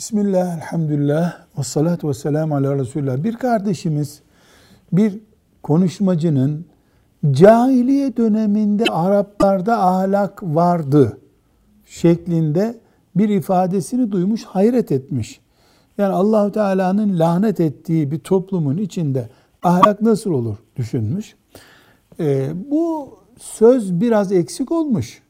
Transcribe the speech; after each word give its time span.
Bismillah, 0.00 0.56
elhamdülillah, 0.56 1.36
ve 1.58 1.62
salatu 1.62 2.08
ve 2.08 2.14
selamu 2.14 2.56
ala 2.56 2.78
Resulullah. 2.78 3.24
Bir 3.24 3.36
kardeşimiz 3.36 4.20
bir 4.92 5.18
konuşmacının 5.62 6.64
cahiliye 7.30 8.16
döneminde 8.16 8.84
Araplarda 8.84 9.82
ahlak 9.82 10.42
vardı 10.42 11.18
şeklinde 11.86 12.78
bir 13.16 13.28
ifadesini 13.28 14.12
duymuş, 14.12 14.44
hayret 14.44 14.92
etmiş. 14.92 15.40
Yani 15.98 16.14
Allahu 16.14 16.52
Teala'nın 16.52 17.18
lanet 17.18 17.60
ettiği 17.60 18.10
bir 18.10 18.18
toplumun 18.18 18.76
içinde 18.76 19.28
ahlak 19.62 20.02
nasıl 20.02 20.30
olur 20.30 20.56
düşünmüş. 20.76 21.34
Ee, 22.20 22.50
bu 22.70 23.18
söz 23.38 24.00
biraz 24.00 24.32
eksik 24.32 24.72
olmuş. 24.72 25.22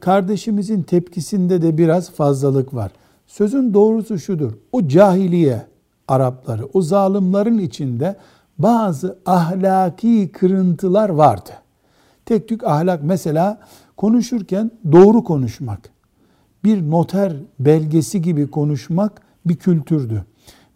Kardeşimizin 0.00 0.82
tepkisinde 0.82 1.62
de 1.62 1.78
biraz 1.78 2.10
fazlalık 2.10 2.74
var. 2.74 2.92
Sözün 3.30 3.74
doğrusu 3.74 4.18
şudur. 4.18 4.52
O 4.72 4.88
cahiliye 4.88 5.62
Arapları, 6.08 6.66
o 6.72 6.82
zalimlerin 6.82 7.58
içinde 7.58 8.16
bazı 8.58 9.18
ahlaki 9.26 10.30
kırıntılar 10.32 11.08
vardı. 11.08 11.50
Tek 12.26 12.48
tük 12.48 12.64
ahlak 12.64 13.02
mesela 13.02 13.60
konuşurken 13.96 14.70
doğru 14.92 15.24
konuşmak, 15.24 15.90
bir 16.64 16.90
noter 16.90 17.32
belgesi 17.60 18.22
gibi 18.22 18.50
konuşmak 18.50 19.22
bir 19.46 19.56
kültürdü. 19.56 20.24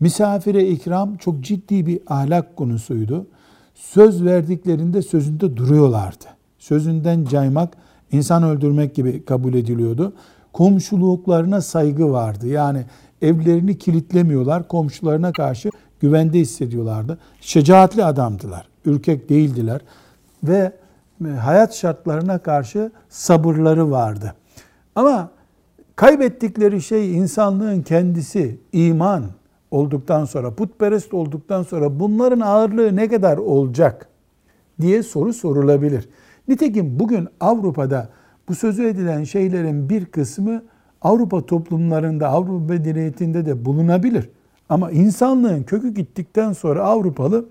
Misafire 0.01 0.69
ikram 0.69 1.17
çok 1.17 1.41
ciddi 1.41 1.87
bir 1.87 2.01
ahlak 2.07 2.57
konusuydu. 2.57 3.27
Söz 3.75 4.25
verdiklerinde 4.25 5.03
sözünde 5.03 5.57
duruyorlardı. 5.57 6.25
Sözünden 6.59 7.25
caymak 7.25 7.77
insan 8.13 8.43
öldürmek 8.43 8.95
gibi 8.95 9.25
kabul 9.25 9.55
ediliyordu 9.55 10.13
komşuluklarına 10.55 11.61
saygı 11.61 12.13
vardı. 12.13 12.47
Yani 12.47 12.85
evlerini 13.23 13.79
kilitlemiyorlar, 13.79 14.69
komşularına 14.69 15.33
karşı 15.33 15.71
güvende 16.01 16.39
hissediyorlardı. 16.39 17.19
Şecaatli 17.41 18.05
adamdılar, 18.05 18.69
ürkek 18.85 19.29
değildiler 19.29 19.81
ve 20.45 20.73
e, 21.25 21.29
hayat 21.29 21.75
şartlarına 21.75 22.39
karşı 22.39 22.91
sabırları 23.09 23.91
vardı. 23.91 24.35
Ama 24.95 25.31
kaybettikleri 25.97 26.83
şey 26.83 27.17
insanlığın 27.17 27.83
kendisi, 27.83 28.59
iman 28.73 29.25
olduktan 29.71 30.25
sonra, 30.25 30.55
putperest 30.55 31.15
olduktan 31.15 31.63
sonra 31.63 32.01
bunların 32.01 32.41
ağırlığı 32.41 32.97
ne 32.97 33.09
kadar 33.09 33.39
olacak 33.39 34.09
diye 34.81 35.03
soru 35.03 35.33
sorulabilir. 35.33 36.09
Nitekim 36.49 37.01
bugün 37.01 37.29
Avrupa'da 37.41 38.09
bu 38.49 38.55
sözü 38.55 38.85
edilen 38.87 39.25
şeylerin 39.25 39.89
bir 39.89 40.07
kısmı 40.07 40.63
Avrupa 41.03 41.47
toplumlarında, 41.47 42.29
Avrupa 42.29 42.73
medeniyetinde 42.73 43.47
de 43.47 43.65
bulunabilir. 43.65 44.31
Ama 44.69 44.91
insanlığın 44.91 45.63
kökü 45.63 45.95
gittikten 45.95 46.53
sonra 46.53 46.85
Avrupalı 46.85 47.47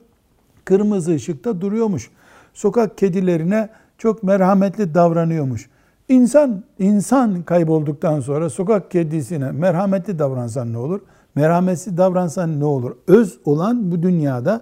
kırmızı 0.66 1.14
ışıkta 1.14 1.62
duruyormuş. 1.62 2.12
Sokak 2.54 2.98
kedilerine 2.98 3.70
çok 3.98 4.24
merhametli 4.24 4.94
davranıyormuş. 4.94 5.70
İnsan, 6.10 6.64
insan 6.80 7.44
kaybolduktan 7.44 8.20
sonra 8.20 8.50
sokak 8.50 8.92
kedisine 8.92 9.52
merhametli 9.52 10.20
davransan 10.20 10.74
ne 10.74 10.78
olur? 10.78 11.02
Merhametsiz 11.36 11.98
davransan 11.98 12.60
ne 12.60 12.66
olur? 12.66 12.96
Öz 13.08 13.40
olan 13.46 13.92
bu 13.92 14.04
dünyada 14.04 14.62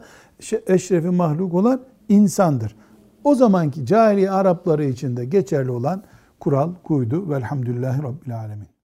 eşrefi 0.67 1.09
mahluk 1.09 1.53
olan 1.53 1.81
insandır. 2.09 2.75
O 3.23 3.35
zamanki 3.35 3.85
cahiliye 3.85 4.31
Arapları 4.31 4.85
içinde 4.85 5.25
geçerli 5.25 5.71
olan 5.71 6.03
kural 6.41 6.73
kuydu. 6.83 7.29
Velhamdülillahi 7.29 8.03
Rabbil 8.03 8.35
Alemin. 8.35 8.70